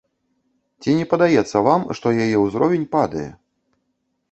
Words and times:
Ці 0.83 0.95
не 0.99 1.05
падаецца 1.11 1.61
вам, 1.69 1.81
што 1.99 2.15
яе 2.27 2.37
ўзровень 2.47 2.91
падае? 2.99 3.29